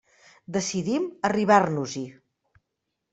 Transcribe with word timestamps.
Decidim 0.55 1.05
arribar-nos-hi. 1.29 2.03